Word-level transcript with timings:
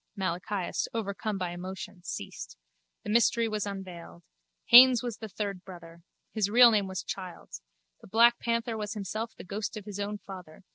Malachias, 0.17 0.87
overcome 0.95 1.37
by 1.37 1.51
emotion, 1.51 2.01
ceased. 2.03 2.57
The 3.03 3.11
mystery 3.11 3.47
was 3.47 3.67
unveiled. 3.67 4.23
Haines 4.65 5.03
was 5.03 5.17
the 5.17 5.29
third 5.29 5.63
brother. 5.63 6.01
His 6.33 6.49
real 6.49 6.71
name 6.71 6.87
was 6.87 7.03
Childs. 7.03 7.61
The 8.01 8.07
black 8.07 8.39
panther 8.39 8.75
was 8.77 8.93
himself 8.95 9.35
the 9.35 9.43
ghost 9.43 9.77
of 9.77 9.85
his 9.85 9.99
own 9.99 10.17
father. 10.17 10.63